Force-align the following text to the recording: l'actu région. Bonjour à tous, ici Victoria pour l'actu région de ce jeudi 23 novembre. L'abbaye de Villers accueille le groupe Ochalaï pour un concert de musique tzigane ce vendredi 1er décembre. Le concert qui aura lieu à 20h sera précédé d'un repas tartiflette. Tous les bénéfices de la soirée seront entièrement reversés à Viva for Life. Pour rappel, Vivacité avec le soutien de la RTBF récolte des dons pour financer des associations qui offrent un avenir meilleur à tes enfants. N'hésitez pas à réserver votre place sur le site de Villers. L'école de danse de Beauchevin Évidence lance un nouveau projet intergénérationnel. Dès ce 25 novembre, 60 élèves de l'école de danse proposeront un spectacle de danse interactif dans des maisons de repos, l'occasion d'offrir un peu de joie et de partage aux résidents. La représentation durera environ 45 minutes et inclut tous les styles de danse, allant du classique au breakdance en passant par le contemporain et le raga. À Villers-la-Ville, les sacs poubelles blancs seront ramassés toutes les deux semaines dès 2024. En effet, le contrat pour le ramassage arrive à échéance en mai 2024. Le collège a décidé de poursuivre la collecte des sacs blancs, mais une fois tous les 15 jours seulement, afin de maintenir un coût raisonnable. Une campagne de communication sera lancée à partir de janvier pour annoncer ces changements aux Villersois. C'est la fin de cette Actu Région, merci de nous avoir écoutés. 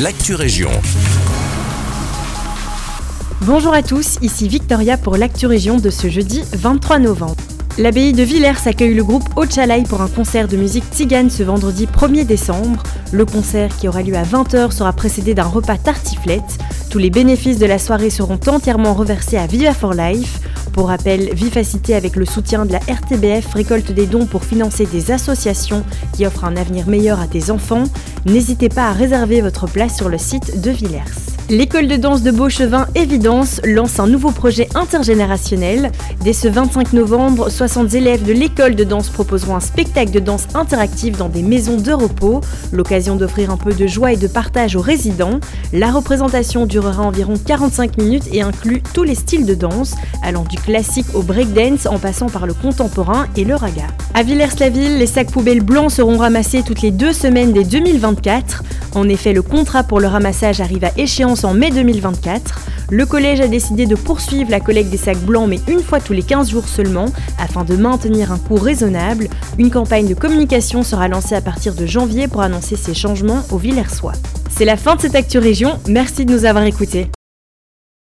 l'actu 0.00 0.34
région. 0.34 0.70
Bonjour 3.42 3.74
à 3.74 3.82
tous, 3.82 4.18
ici 4.22 4.48
Victoria 4.48 4.96
pour 4.96 5.16
l'actu 5.16 5.46
région 5.46 5.78
de 5.78 5.90
ce 5.90 6.08
jeudi 6.08 6.42
23 6.52 6.98
novembre. 6.98 7.36
L'abbaye 7.78 8.12
de 8.12 8.22
Villers 8.22 8.66
accueille 8.66 8.94
le 8.94 9.04
groupe 9.04 9.24
Ochalaï 9.36 9.82
pour 9.84 10.00
un 10.00 10.08
concert 10.08 10.48
de 10.48 10.56
musique 10.56 10.84
tzigane 10.92 11.30
ce 11.30 11.42
vendredi 11.42 11.86
1er 11.86 12.24
décembre. 12.24 12.82
Le 13.12 13.24
concert 13.24 13.76
qui 13.76 13.88
aura 13.88 14.02
lieu 14.02 14.16
à 14.16 14.24
20h 14.24 14.72
sera 14.72 14.92
précédé 14.92 15.34
d'un 15.34 15.44
repas 15.44 15.78
tartiflette. 15.78 16.58
Tous 16.90 16.98
les 16.98 17.10
bénéfices 17.10 17.58
de 17.58 17.66
la 17.66 17.78
soirée 17.78 18.10
seront 18.10 18.40
entièrement 18.46 18.94
reversés 18.94 19.36
à 19.36 19.46
Viva 19.46 19.74
for 19.74 19.94
Life. 19.94 20.40
Pour 20.72 20.88
rappel, 20.88 21.34
Vivacité 21.34 21.94
avec 21.94 22.16
le 22.16 22.24
soutien 22.24 22.64
de 22.64 22.72
la 22.72 22.78
RTBF 22.78 23.52
récolte 23.52 23.92
des 23.92 24.06
dons 24.06 24.26
pour 24.26 24.44
financer 24.44 24.86
des 24.86 25.10
associations 25.10 25.84
qui 26.14 26.26
offrent 26.26 26.44
un 26.44 26.56
avenir 26.56 26.88
meilleur 26.88 27.20
à 27.20 27.26
tes 27.26 27.50
enfants. 27.50 27.84
N'hésitez 28.24 28.70
pas 28.70 28.88
à 28.88 28.92
réserver 28.92 29.42
votre 29.42 29.66
place 29.66 29.96
sur 29.96 30.08
le 30.08 30.18
site 30.18 30.62
de 30.62 30.70
Villers. 30.70 31.41
L'école 31.52 31.86
de 31.86 31.96
danse 31.96 32.22
de 32.22 32.30
Beauchevin 32.30 32.86
Évidence 32.94 33.60
lance 33.62 34.00
un 34.00 34.06
nouveau 34.06 34.30
projet 34.30 34.70
intergénérationnel. 34.74 35.92
Dès 36.24 36.32
ce 36.32 36.48
25 36.48 36.94
novembre, 36.94 37.50
60 37.50 37.92
élèves 37.92 38.24
de 38.24 38.32
l'école 38.32 38.74
de 38.74 38.84
danse 38.84 39.10
proposeront 39.10 39.56
un 39.56 39.60
spectacle 39.60 40.12
de 40.12 40.18
danse 40.18 40.46
interactif 40.54 41.18
dans 41.18 41.28
des 41.28 41.42
maisons 41.42 41.76
de 41.76 41.92
repos, 41.92 42.40
l'occasion 42.72 43.16
d'offrir 43.16 43.50
un 43.50 43.58
peu 43.58 43.74
de 43.74 43.86
joie 43.86 44.14
et 44.14 44.16
de 44.16 44.28
partage 44.28 44.76
aux 44.76 44.80
résidents. 44.80 45.40
La 45.74 45.90
représentation 45.90 46.64
durera 46.64 47.02
environ 47.02 47.34
45 47.36 47.98
minutes 47.98 48.28
et 48.32 48.40
inclut 48.40 48.82
tous 48.94 49.02
les 49.02 49.14
styles 49.14 49.44
de 49.44 49.54
danse, 49.54 49.94
allant 50.22 50.44
du 50.44 50.56
classique 50.56 51.14
au 51.14 51.20
breakdance 51.20 51.84
en 51.84 51.98
passant 51.98 52.30
par 52.30 52.46
le 52.46 52.54
contemporain 52.54 53.26
et 53.36 53.44
le 53.44 53.56
raga. 53.56 53.88
À 54.14 54.22
Villers-la-Ville, 54.22 54.96
les 54.96 55.06
sacs 55.06 55.30
poubelles 55.30 55.62
blancs 55.62 55.90
seront 55.90 56.16
ramassés 56.16 56.62
toutes 56.62 56.80
les 56.80 56.92
deux 56.92 57.12
semaines 57.12 57.52
dès 57.52 57.64
2024. 57.64 58.62
En 58.94 59.08
effet, 59.08 59.32
le 59.32 59.42
contrat 59.42 59.82
pour 59.82 60.00
le 60.00 60.06
ramassage 60.06 60.60
arrive 60.60 60.84
à 60.84 60.92
échéance 60.96 61.44
en 61.44 61.54
mai 61.54 61.70
2024. 61.70 62.60
Le 62.90 63.06
collège 63.06 63.40
a 63.40 63.48
décidé 63.48 63.86
de 63.86 63.94
poursuivre 63.94 64.50
la 64.50 64.60
collecte 64.60 64.90
des 64.90 64.98
sacs 64.98 65.24
blancs, 65.24 65.48
mais 65.48 65.60
une 65.66 65.82
fois 65.82 65.98
tous 65.98 66.12
les 66.12 66.22
15 66.22 66.50
jours 66.50 66.68
seulement, 66.68 67.06
afin 67.38 67.64
de 67.64 67.74
maintenir 67.74 68.32
un 68.32 68.38
coût 68.38 68.56
raisonnable. 68.56 69.28
Une 69.58 69.70
campagne 69.70 70.08
de 70.08 70.14
communication 70.14 70.82
sera 70.82 71.08
lancée 71.08 71.34
à 71.34 71.40
partir 71.40 71.74
de 71.74 71.86
janvier 71.86 72.28
pour 72.28 72.42
annoncer 72.42 72.76
ces 72.76 72.94
changements 72.94 73.42
aux 73.50 73.58
Villersois. 73.58 74.12
C'est 74.50 74.66
la 74.66 74.76
fin 74.76 74.96
de 74.96 75.00
cette 75.00 75.14
Actu 75.14 75.38
Région, 75.38 75.78
merci 75.88 76.26
de 76.26 76.32
nous 76.32 76.44
avoir 76.44 76.64
écoutés. 76.64 77.08